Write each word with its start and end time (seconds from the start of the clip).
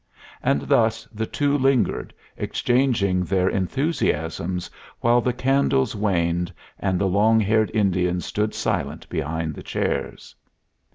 And 0.41 0.63
thus 0.63 1.07
the 1.13 1.27
two 1.27 1.55
lingered, 1.59 2.11
exchanging 2.35 3.23
their 3.23 3.47
enthusiasms, 3.47 4.71
while 4.99 5.21
the 5.21 5.31
candles 5.31 5.95
waned, 5.95 6.51
and 6.79 6.99
the 6.99 7.05
long 7.05 7.39
haired 7.39 7.69
Indians 7.71 8.25
stood 8.25 8.55
silent 8.55 9.07
behind 9.09 9.53
the 9.53 9.61
chairs. 9.61 10.33